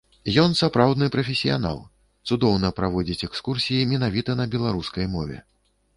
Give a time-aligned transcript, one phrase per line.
[0.43, 1.77] Ён сапраўдны прафесіянал,
[2.27, 5.37] цудоўна праводзіць экскурсіі менавіта на беларускай мове.